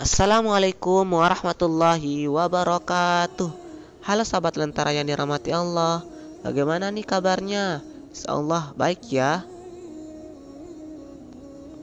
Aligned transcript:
Assalamualaikum 0.00 1.04
warahmatullahi 1.12 2.24
wabarakatuh. 2.24 3.52
Halo 4.00 4.24
sahabat 4.24 4.56
lentera 4.56 4.96
yang 4.96 5.04
dirahmati 5.04 5.52
Allah 5.52 6.00
Bagaimana 6.40 6.88
nih 6.88 7.04
kabarnya? 7.04 7.84
Insyaallah 8.08 8.72
baik 8.80 9.04
ya. 9.12 9.44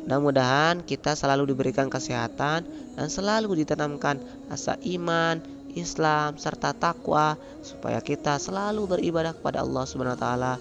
Mudah-mudahan 0.02 0.82
kita 0.82 1.14
selalu 1.14 1.54
diberikan 1.54 1.94
kesehatan 1.94 2.66
Dan 2.98 3.06
selalu 3.06 3.62
ditanamkan 3.62 4.18
asa 4.50 4.82
iman, 4.82 5.38
Islam, 5.78 6.42
serta 6.42 6.74
takwa 6.74 7.38
Supaya 7.62 8.02
kita 8.02 8.42
selalu 8.42 8.98
beribadah 8.98 9.38
kepada 9.38 9.62
Allah 9.62 9.86
Subhanahu 9.86 10.18
Wa 10.18 10.22
Taala. 10.26 10.54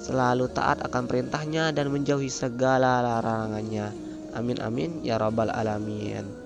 Selalu 0.00 0.48
taat 0.48 0.80
akan 0.80 1.04
perintahnya 1.04 1.76
dan 1.76 1.92
menjauhi 1.92 2.32
segala 2.32 3.04
larangannya. 3.04 3.92
Amin 4.32 4.56
amin 4.64 5.04
ya 5.04 5.20
rabbal 5.20 5.52
alamin 5.52 6.45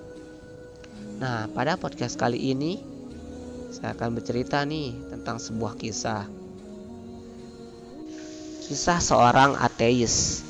Nah, 1.21 1.53
pada 1.53 1.77
podcast 1.77 2.17
kali 2.17 2.57
ini 2.57 2.81
saya 3.77 3.93
akan 3.93 4.17
bercerita 4.17 4.65
nih 4.65 4.97
tentang 5.13 5.37
sebuah 5.37 5.77
kisah. 5.77 6.25
Kisah 8.65 9.05
seorang 9.05 9.53
ateis 9.61 10.41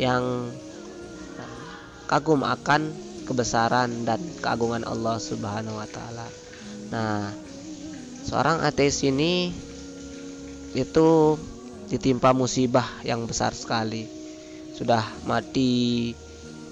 yang 0.00 0.48
kagum 2.08 2.40
akan 2.40 2.88
kebesaran 3.28 4.08
dan 4.08 4.16
keagungan 4.40 4.88
Allah 4.88 5.20
Subhanahu 5.20 5.76
wa 5.76 5.88
taala. 5.92 6.26
Nah, 6.88 7.36
seorang 8.24 8.64
ateis 8.64 9.04
ini 9.04 9.52
itu 10.72 11.36
ditimpa 11.92 12.32
musibah 12.32 12.88
yang 13.04 13.28
besar 13.28 13.52
sekali. 13.52 14.08
Sudah 14.72 15.04
mati 15.28 16.16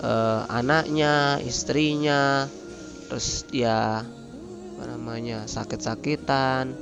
uh, 0.04 0.44
anaknya, 0.52 1.40
istrinya, 1.40 2.44
terus 3.08 3.48
dia 3.48 4.04
apa 4.74 4.84
namanya 4.84 5.48
sakit-sakitan, 5.48 6.76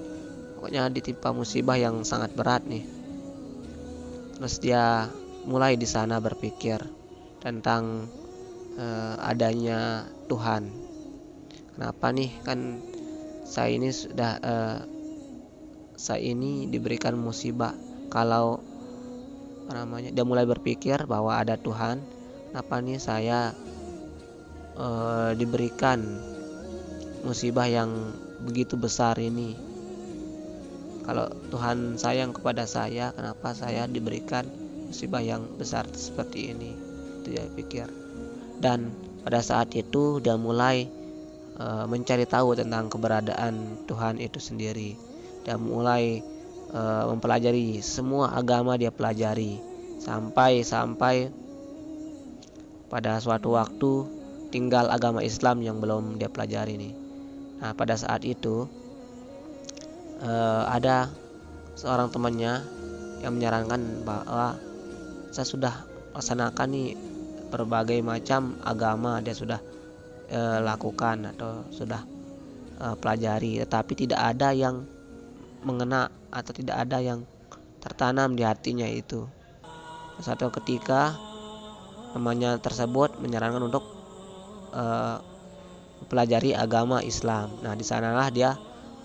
pokoknya 0.59 0.91
ditimpa 0.91 1.31
musibah 1.31 1.79
yang 1.79 2.03
sangat 2.03 2.35
berat 2.35 2.67
nih. 2.67 2.83
Terus 4.37 4.59
dia 4.59 5.07
mulai 5.47 5.79
di 5.79 5.87
sana 5.87 6.19
berpikir 6.19 6.83
tentang 7.39 8.11
uh, 8.75 9.15
adanya 9.23 10.11
Tuhan. 10.27 10.67
Kenapa 11.79 12.11
nih 12.11 12.31
kan 12.43 12.83
saya 13.47 13.71
ini 13.75 13.89
sudah 13.95 14.33
uh, 14.43 14.79
saya 15.95 16.21
ini 16.25 16.67
diberikan 16.67 17.15
musibah 17.15 17.77
kalau 18.11 18.59
namanya 19.73 20.13
dia 20.13 20.25
mulai 20.27 20.45
berpikir 20.45 21.09
bahwa 21.09 21.39
ada 21.39 21.57
Tuhan 21.57 22.03
apa 22.53 22.85
nih 22.85 23.01
saya 23.01 23.57
uh, 24.77 25.33
diberikan 25.33 26.05
musibah 27.25 27.65
yang 27.65 28.13
begitu 28.45 28.77
besar 28.77 29.17
ini. 29.17 29.57
Kalau 31.03 31.27
Tuhan 31.51 31.99
sayang 31.99 32.31
kepada 32.31 32.63
saya 32.69 33.11
kenapa 33.11 33.57
saya 33.59 33.91
diberikan 33.91 34.47
musibah 34.87 35.19
yang 35.19 35.43
besar 35.59 35.89
seperti 35.97 36.55
ini? 36.55 36.71
Itu 37.23 37.35
dia 37.35 37.47
pikir. 37.49 37.89
Dan 38.63 38.95
pada 39.27 39.43
saat 39.43 39.75
itu 39.75 40.23
dia 40.23 40.39
mulai 40.39 40.87
uh, 41.59 41.89
mencari 41.91 42.23
tahu 42.29 42.55
tentang 42.55 42.87
keberadaan 42.87 43.83
Tuhan 43.91 44.23
itu 44.23 44.39
sendiri. 44.39 44.95
Dan 45.43 45.67
mulai 45.67 46.23
uh, 46.71 47.11
mempelajari 47.11 47.83
semua 47.83 48.39
agama 48.39 48.79
dia 48.79 48.95
pelajari. 48.95 49.59
Sampai 49.99 50.63
sampai 50.63 51.42
pada 52.93 53.17
suatu 53.17 53.57
waktu 53.57 54.05
tinggal 54.53 54.93
agama 54.93 55.25
Islam 55.25 55.65
yang 55.65 55.81
belum 55.81 56.21
dia 56.21 56.29
pelajari 56.29 56.77
nih. 56.77 56.93
Nah 57.65 57.73
pada 57.73 57.97
saat 57.97 58.21
itu 58.29 58.69
uh, 60.21 60.69
ada 60.69 61.09
seorang 61.73 62.13
temannya 62.13 62.61
yang 63.25 63.33
menyarankan 63.41 64.05
bahwa 64.05 64.61
saya 65.33 65.49
sudah 65.49 65.75
laksanakan 66.13 66.69
nih 66.69 66.93
berbagai 67.49 68.05
macam 68.05 68.61
agama 68.61 69.25
dia 69.25 69.33
sudah 69.33 69.65
uh, 70.29 70.61
lakukan 70.61 71.33
atau 71.33 71.65
sudah 71.73 72.05
uh, 72.77 72.93
pelajari, 73.01 73.65
tetapi 73.65 74.05
tidak 74.05 74.21
ada 74.21 74.53
yang 74.53 74.85
mengena 75.65 76.13
atau 76.29 76.53
tidak 76.53 76.77
ada 76.77 77.01
yang 77.01 77.25
tertanam 77.81 78.37
di 78.37 78.45
hatinya 78.45 78.85
itu. 78.85 79.25
Satu 80.21 80.53
ketika 80.53 81.17
namanya 82.13 82.61
tersebut 82.61 83.17
menyarankan 83.21 83.65
untuk 83.65 83.85
uh, 84.77 85.21
mempelajari 86.05 86.53
agama 86.53 87.01
Islam. 87.01 87.53
Nah, 87.65 87.73
di 87.73 87.85
sanalah 87.85 88.29
dia 88.29 88.57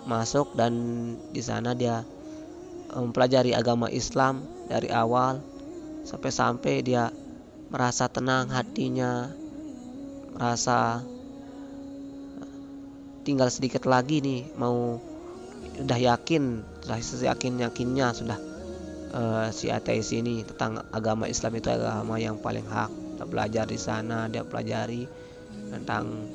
masuk 0.07 0.55
dan 0.55 0.73
di 1.35 1.43
sana 1.43 1.75
dia 1.75 2.03
mempelajari 2.91 3.51
agama 3.51 3.91
Islam 3.91 4.43
dari 4.71 4.87
awal 4.87 5.43
sampai-sampai 6.07 6.75
dia 6.83 7.11
merasa 7.67 8.07
tenang 8.07 8.47
hatinya, 8.47 9.27
merasa 10.31 11.03
tinggal 13.27 13.51
sedikit 13.51 13.83
lagi 13.83 14.23
nih 14.23 14.55
mau 14.55 15.03
udah 15.83 15.99
yakin, 15.99 16.63
sudah 16.87 17.35
yakin 17.35 17.59
yakinnya 17.59 18.15
sudah 18.15 18.39
uh, 19.13 19.47
si 19.53 19.71
ateis 19.71 20.11
ini 20.15 20.43
tentang 20.43 20.83
agama 20.91 21.27
Islam 21.27 21.59
itu 21.59 21.69
agama 21.71 22.19
yang 22.19 22.39
paling 22.39 22.65
hak. 22.65 22.91
Kita 23.15 23.25
belajar 23.25 23.65
di 23.67 23.79
sana, 23.79 24.27
dia 24.29 24.45
pelajari 24.45 25.07
tentang 25.73 26.27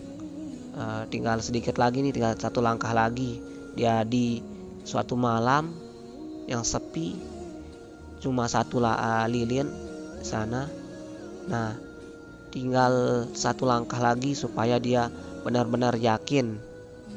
uh, 0.76 1.02
tinggal 1.08 1.40
sedikit 1.40 1.76
lagi 1.80 2.04
nih, 2.04 2.12
tinggal 2.12 2.34
satu 2.36 2.60
langkah 2.60 2.92
lagi. 2.92 3.40
Dia 3.72 4.04
di 4.04 4.40
suatu 4.84 5.16
malam 5.16 5.72
yang 6.50 6.66
sepi, 6.66 7.16
cuma 8.20 8.50
satu 8.50 8.82
uh, 8.82 9.26
lilin 9.30 9.68
di 10.18 10.26
sana. 10.26 10.68
Nah, 11.48 11.74
tinggal 12.52 13.26
satu 13.32 13.64
langkah 13.64 13.98
lagi 13.98 14.36
supaya 14.36 14.76
dia 14.76 15.08
benar-benar 15.42 15.98
yakin 15.98 16.60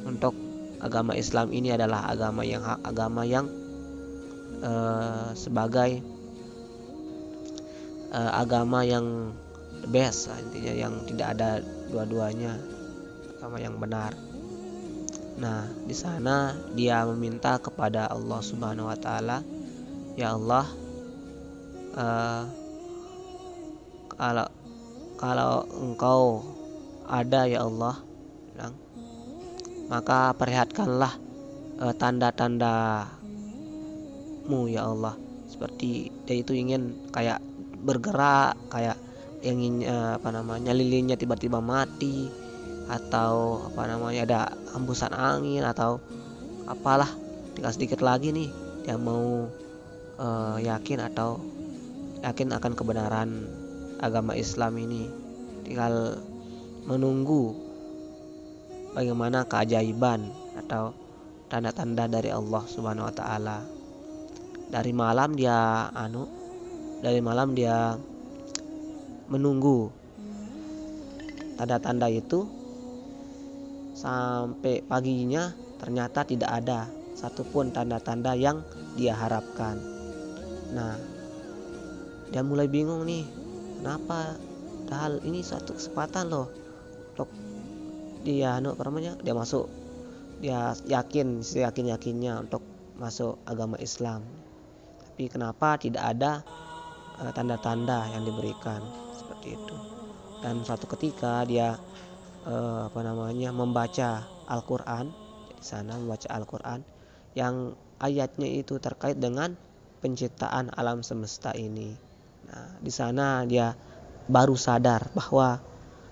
untuk 0.05 0.33
agama 0.81 1.17
Islam 1.17 1.49
ini 1.49 1.73
adalah 1.73 2.09
agama 2.09 2.45
yang 2.45 2.61
hak, 2.61 2.85
agama 2.85 3.25
yang 3.25 3.49
uh, 4.63 5.31
sebagai 5.35 6.01
uh, 8.11 8.31
agama 8.39 8.85
yang 8.85 9.35
best 9.85 10.33
intinya 10.33 10.73
yang 10.73 10.93
tidak 11.05 11.37
ada 11.37 11.61
dua-duanya 11.91 12.57
agama 13.37 13.57
yang 13.61 13.75
benar. 13.77 14.17
Nah 15.35 15.67
di 15.85 15.93
sana 15.93 16.55
dia 16.73 17.03
meminta 17.05 17.59
kepada 17.59 18.07
Allah 18.09 18.39
Subhanahu 18.41 18.89
Wa 18.89 18.97
Taala 18.97 19.37
ya 20.15 20.33
Allah 20.33 20.65
uh, 21.93 22.43
kalau 24.15 24.47
kalau 25.19 25.53
engkau 25.83 26.21
ada 27.05 27.45
ya 27.45 27.67
Allah 27.67 27.99
bilang 28.55 28.75
maka 29.91 30.33
perlihatkanlah 30.33 31.13
tanda-tanda 31.99 33.05
mu 34.45 34.69
ya 34.69 34.85
Allah. 34.87 35.17
Seperti 35.45 36.09
dia 36.25 36.35
itu 36.41 36.51
ingin 36.57 37.11
kayak 37.13 37.39
bergerak 37.85 38.57
kayak 38.73 38.97
ingin 39.45 39.85
uh, 39.85 40.17
apa 40.17 40.33
namanya 40.33 40.73
lilinnya 40.73 41.13
tiba-tiba 41.13 41.61
mati 41.61 42.25
atau 42.89 43.65
apa 43.69 43.85
namanya 43.85 44.21
ada 44.25 44.41
hembusan 44.73 45.13
angin 45.13 45.61
atau 45.61 46.01
apalah. 46.65 47.09
Tinggal 47.53 47.73
sedikit 47.73 48.01
lagi 48.01 48.33
nih 48.33 48.49
dia 48.85 48.97
mau 48.97 49.49
uh, 50.17 50.57
yakin 50.61 51.01
atau 51.13 51.41
yakin 52.25 52.53
akan 52.57 52.73
kebenaran 52.73 53.29
agama 54.01 54.33
Islam 54.33 54.77
ini. 54.81 55.05
Tinggal 55.65 56.21
menunggu 56.85 57.53
bagaimana 58.93 59.45
keajaiban 59.49 60.29
atau 60.55 60.93
tanda-tanda 61.49 62.09
dari 62.09 62.29
Allah 62.33 62.63
Subhanahu 62.65 63.09
wa 63.09 63.15
taala 63.15 63.74
dari 64.69 64.91
malam 64.91 65.37
dia 65.37 65.89
anu 65.93 66.25
dari 67.05 67.21
malam 67.21 67.53
dia 67.53 67.93
menunggu. 69.29 69.93
Tanda-tanda 71.55 72.11
itu 72.11 72.43
sampai 73.95 74.83
paginya 74.83 75.55
ternyata 75.79 76.27
tidak 76.27 76.51
ada 76.51 76.89
satupun 77.15 77.71
tanda-tanda 77.71 78.35
yang 78.35 78.65
dia 78.99 79.15
harapkan. 79.15 79.79
Nah 80.75 80.99
dia 82.33 82.41
mulai 82.43 82.67
bingung 82.67 83.07
nih 83.07 83.23
kenapa 83.79 84.35
hal 84.91 85.21
ini 85.23 85.45
satu 85.45 85.77
kesempatan 85.77 86.27
loh? 86.33 86.49
Untuk 87.15 87.29
dia 88.27 88.59
anu 88.59 88.75
apa 88.75 88.83
namanya? 88.89 89.15
Dia 89.23 89.37
masuk. 89.37 89.69
Dia 90.43 90.75
yakin 90.89 91.39
yakin 91.45 91.85
yakinnya 91.95 92.43
untuk 92.43 92.59
masuk 92.99 93.39
agama 93.47 93.79
Islam 93.79 94.25
tapi 95.15 95.31
kenapa 95.31 95.79
tidak 95.79 96.11
ada 96.11 96.43
eh, 97.23 97.31
tanda-tanda 97.31 98.03
uh, 98.03 98.11
yang 98.11 98.27
diberikan 98.27 98.83
seperti 99.15 99.55
itu 99.55 99.77
dan 100.43 100.59
suatu 100.67 100.91
ketika 100.91 101.47
dia 101.47 101.79
eh, 102.43 102.81
apa 102.91 102.99
namanya 102.99 103.55
membaca 103.55 104.27
Al-Qur'an 104.51 105.07
di 105.55 105.63
sana 105.63 105.95
membaca 105.95 106.27
Al-Qur'an 106.27 106.83
yang 107.31 107.79
ayatnya 108.03 108.59
itu 108.59 108.75
terkait 108.75 109.15
dengan 109.15 109.55
penciptaan 110.03 110.75
alam 110.75 110.99
semesta 110.99 111.55
ini. 111.55 111.95
Nah, 112.51 112.75
di 112.83 112.91
sana 112.91 113.47
dia 113.47 113.71
baru 114.27 114.59
sadar 114.59 115.15
bahwa 115.15 115.63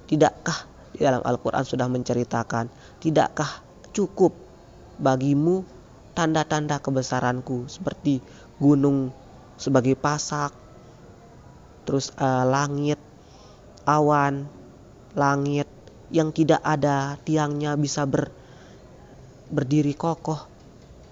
tidakkah 0.08 0.64
di 0.96 1.04
dalam 1.04 1.20
Al-Qur'an 1.28 1.68
sudah 1.68 1.92
menceritakan, 1.92 2.72
tidakkah 3.04 3.68
cukup 3.92 4.32
bagimu 4.96 5.68
tanda-tanda 6.14 6.78
kebesaranku 6.78 7.66
seperti 7.66 8.22
gunung 8.62 9.10
sebagai 9.58 9.98
pasak, 9.98 10.54
terus 11.86 12.14
uh, 12.18 12.46
langit, 12.46 12.98
awan, 13.86 14.46
langit 15.18 15.70
yang 16.14 16.30
tidak 16.30 16.62
ada 16.62 17.18
tiangnya 17.26 17.74
bisa 17.74 18.06
ber, 18.06 18.30
berdiri 19.50 19.98
kokoh, 19.98 20.42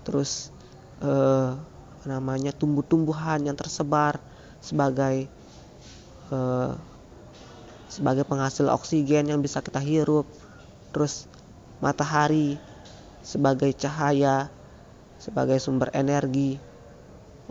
terus 0.06 0.53
uh, 1.01 1.57
namanya 2.06 2.54
tumbuh-tumbuhan 2.54 3.45
yang 3.45 3.57
tersebar 3.57 4.18
sebagai 4.62 5.25
uh, 6.30 6.77
sebagai 7.92 8.24
penghasil 8.24 8.69
oksigen 8.71 9.27
yang 9.27 9.42
bisa 9.42 9.59
kita 9.59 9.81
hirup, 9.81 10.30
terus 10.95 11.27
matahari 11.83 12.56
sebagai 13.25 13.74
cahaya 13.75 14.50
sebagai 15.21 15.62
sumber 15.62 15.94
energi 15.94 16.57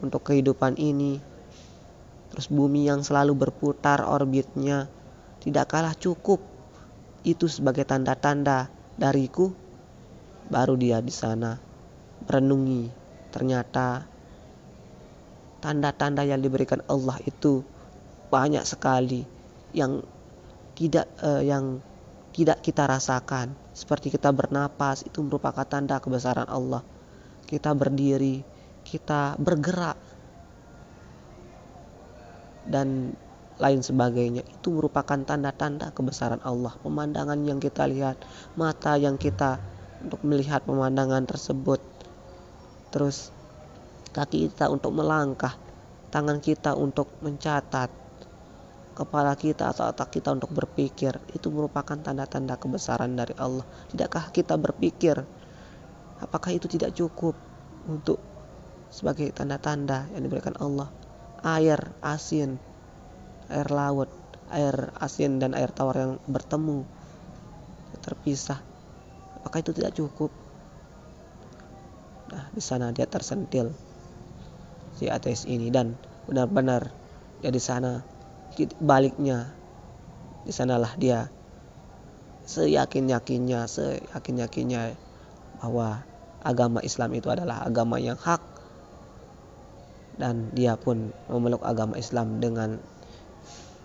untuk 0.03 0.27
kehidupan 0.27 0.75
ini. 0.75 1.23
Terus 2.35 2.51
bumi 2.51 2.91
yang 2.91 3.07
selalu 3.07 3.39
berputar 3.39 4.03
orbitnya 4.03 4.91
tidak 5.39 5.71
kalah 5.71 5.95
cukup. 5.95 6.43
Itu 7.23 7.47
sebagai 7.47 7.87
tanda-tanda 7.87 8.67
dariku. 8.99 9.55
Baru 10.51 10.75
dia 10.75 10.99
di 10.99 11.15
sana 11.15 11.55
merenungi. 12.27 12.91
Ternyata 13.31 14.03
tanda-tanda 15.63 16.27
yang 16.27 16.43
diberikan 16.43 16.83
Allah 16.91 17.23
itu 17.23 17.63
banyak 18.35 18.67
sekali 18.67 19.23
yang 19.71 20.03
tidak 20.75 21.07
uh, 21.23 21.39
yang 21.39 21.79
tidak 22.35 22.63
kita 22.63 22.87
rasakan 22.87 23.55
seperti 23.75 24.11
kita 24.11 24.31
bernapas 24.31 25.03
itu 25.03 25.23
merupakan 25.23 25.67
tanda 25.67 25.99
kebesaran 25.99 26.47
Allah 26.47 26.83
kita 27.51 27.75
berdiri, 27.75 28.47
kita 28.87 29.35
bergerak, 29.43 29.99
dan 32.71 33.19
lain 33.61 33.83
sebagainya. 33.83 34.47
Itu 34.47 34.73
merupakan 34.73 35.21
tanda-tanda 35.21 35.93
kebesaran 35.93 36.41
Allah. 36.47 36.73
Pemandangan 36.81 37.43
yang 37.45 37.59
kita 37.59 37.85
lihat, 37.91 38.23
mata 38.57 38.97
yang 38.97 39.21
kita 39.21 39.61
untuk 40.01 40.23
melihat 40.25 40.65
pemandangan 40.65 41.29
tersebut. 41.29 41.83
Terus 42.95 43.35
kaki 44.17 44.49
kita 44.49 44.73
untuk 44.73 44.97
melangkah, 44.97 45.55
tangan 46.09 46.41
kita 46.41 46.73
untuk 46.73 47.13
mencatat, 47.21 47.93
kepala 48.97 49.37
kita 49.37 49.71
atau 49.77 49.93
otak 49.93 50.09
kita 50.09 50.33
untuk 50.33 50.51
berpikir. 50.57 51.21
Itu 51.37 51.53
merupakan 51.53 52.01
tanda-tanda 52.01 52.57
kebesaran 52.57 53.13
dari 53.13 53.37
Allah. 53.37 53.67
Tidakkah 53.93 54.33
kita 54.33 54.57
berpikir 54.57 55.21
Apakah 56.21 56.53
itu 56.53 56.69
tidak 56.69 56.93
cukup 56.93 57.33
untuk 57.89 58.21
sebagai 58.93 59.33
tanda-tanda 59.33 60.09
yang 60.13 60.23
diberikan 60.25 60.55
Allah? 60.61 60.89
Air 61.41 61.81
asin, 62.05 62.61
air 63.49 63.69
laut, 63.73 64.13
air 64.53 64.93
asin 65.01 65.41
dan 65.41 65.57
air 65.57 65.73
tawar 65.73 65.97
yang 65.97 66.13
bertemu 66.29 66.85
terpisah. 68.05 68.61
Apakah 69.41 69.65
itu 69.65 69.73
tidak 69.73 69.97
cukup? 69.97 70.29
Nah, 72.31 72.45
di 72.53 72.63
sana 72.63 72.93
dia 72.93 73.09
tersentil 73.09 73.73
si 75.01 75.09
ateis 75.09 75.49
ini 75.49 75.73
dan 75.73 75.97
benar-benar 76.29 76.93
dia 77.41 77.49
di 77.49 77.63
sana 77.63 78.05
baliknya 78.79 79.49
di 80.45 80.53
sanalah 80.53 80.93
dia 81.01 81.33
seyakin 82.45 83.09
yakinnya 83.09 83.65
seyakin 83.65 84.45
yakinnya 84.45 84.93
bahwa 85.61 86.03
agama 86.41 86.81
Islam 86.81 87.13
itu 87.13 87.29
adalah 87.29 87.63
agama 87.69 88.01
yang 88.01 88.17
hak 88.17 88.41
dan 90.17 90.53
dia 90.53 90.77
pun 90.77 91.13
memeluk 91.29 91.65
agama 91.65 91.97
Islam 91.97 92.41
dengan 92.41 92.81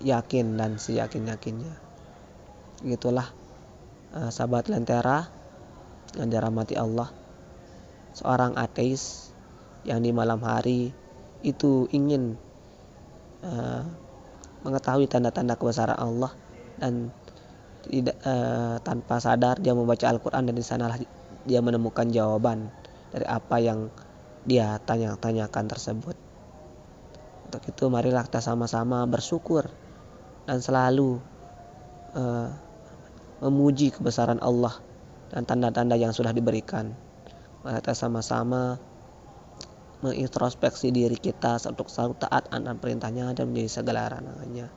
yakin 0.03 0.59
dan 0.59 0.75
seyakin-yakinnya. 0.75 1.75
Gitulah 2.83 3.31
uh, 4.11 4.27
sahabat 4.27 4.67
lentera 4.67 5.31
yang 6.19 6.27
dirahmati 6.27 6.75
Allah. 6.75 7.07
Seorang 8.15 8.59
ateis 8.59 9.31
yang 9.87 10.03
di 10.03 10.11
malam 10.11 10.43
hari 10.43 10.91
itu 11.43 11.87
ingin 11.91 12.35
uh, 13.43 13.83
mengetahui 14.67 15.07
tanda-tanda 15.07 15.55
kebesaran 15.55 15.99
Allah 15.99 16.35
dan 16.81 17.15
tidak 17.85 18.17
uh, 18.25 18.81
tanpa 18.81 19.21
sadar 19.21 19.61
dia 19.61 19.77
membaca 19.77 20.09
Al-Qur'an 20.09 20.49
dan 20.49 20.57
di 20.57 20.65
sanalah 20.65 20.97
dia 21.45 21.61
menemukan 21.61 22.09
jawaban 22.09 22.73
dari 23.13 23.25
apa 23.29 23.57
yang 23.61 23.89
dia 24.45 24.77
tanya-tanyakan 24.81 25.65
tersebut. 25.69 26.17
Untuk 27.49 27.61
itu 27.69 27.85
marilah 27.87 28.25
kita 28.25 28.41
sama-sama 28.41 29.05
bersyukur 29.05 29.69
dan 30.45 30.59
selalu 30.61 31.21
uh, 32.13 32.49
memuji 33.41 33.93
kebesaran 33.93 34.41
Allah 34.41 34.77
dan 35.33 35.45
tanda-tanda 35.45 35.97
yang 35.97 36.13
sudah 36.13 36.33
diberikan. 36.33 36.93
Mari 37.65 37.81
kita 37.81 37.97
sama-sama 37.97 38.77
mengintrospeksi 40.05 40.93
diri 40.93 41.17
kita 41.17 41.57
untuk 41.65 41.89
selalu 41.89 42.13
taat 42.21 42.45
anak 42.53 42.77
perintahnya 42.77 43.33
dan 43.33 43.49
menjadi 43.49 43.81
segala 43.81 44.05
larangannya. 44.05 44.69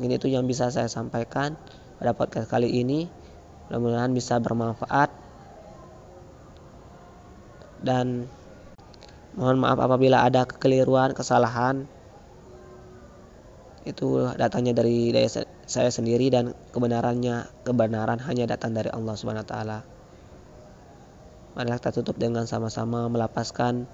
Mungkin 0.00 0.12
itu 0.16 0.32
yang 0.32 0.48
bisa 0.48 0.72
saya 0.72 0.88
sampaikan 0.88 1.60
pada 2.00 2.16
podcast 2.16 2.48
kali 2.48 2.72
ini. 2.72 3.04
Mudah-mudahan 3.68 4.12
bisa 4.16 4.40
bermanfaat 4.40 5.21
dan 7.82 8.30
mohon 9.34 9.58
maaf 9.58 9.78
apabila 9.78 10.22
ada 10.22 10.46
kekeliruan, 10.46 11.12
kesalahan 11.12 11.86
itu 13.82 14.30
datangnya 14.38 14.78
dari 14.78 15.10
daya 15.10 15.26
saya 15.66 15.90
sendiri 15.90 16.30
dan 16.30 16.54
kebenarannya 16.70 17.50
kebenaran 17.66 18.22
hanya 18.22 18.46
datang 18.46 18.78
dari 18.78 18.90
Allah 18.94 19.14
Subhanahu 19.18 19.42
wa 19.42 19.50
taala. 19.50 19.78
Mari 21.52 21.68
kita 21.76 21.90
tutup 21.92 22.16
dengan 22.16 22.48
sama-sama 22.48 23.10
melapaskan 23.12 23.84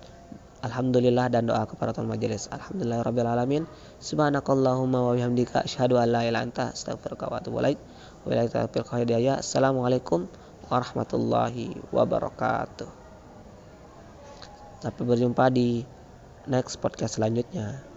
alhamdulillah 0.62 1.26
dan 1.30 1.50
doa 1.50 1.66
kepada 1.66 1.90
Tuhan 1.90 2.06
majelis. 2.06 2.46
Alhamdulillah 2.54 3.02
rabbil 3.02 3.26
alamin. 3.26 3.62
Subhanakallahumma 3.98 5.10
wa 5.10 5.12
bihamdika 5.16 5.66
asyhadu 5.66 5.98
an 5.98 6.14
la 6.14 6.22
ilaha 6.26 6.46
anta 6.46 6.64
astaghfiruka 6.70 7.26
wa 7.26 7.42
atubu 7.42 7.58
ilaik. 7.62 7.78
Wa 8.22 9.40
Assalamualaikum 9.42 10.30
warahmatullahi 10.70 11.74
wabarakatuh. 11.90 12.97
Sampai 14.78 15.04
berjumpa 15.10 15.50
di 15.50 15.82
next 16.46 16.78
podcast 16.78 17.18
selanjutnya. 17.18 17.87